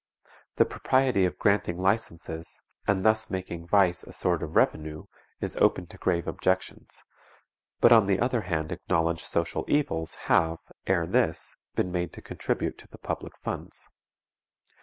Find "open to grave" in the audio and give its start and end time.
5.57-6.25